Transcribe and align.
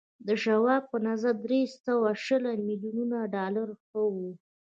د 0.27 0.29
شواب 0.43 0.83
په 0.91 0.97
نظر 1.07 1.33
درې 1.45 1.61
سوه 1.85 2.09
شل 2.25 2.43
ميليونه 2.67 3.17
ډالر 3.35 3.67
ښه 3.85 4.01
و 4.13 4.15